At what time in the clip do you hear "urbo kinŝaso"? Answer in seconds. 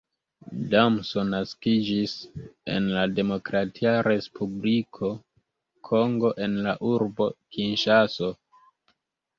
6.95-8.35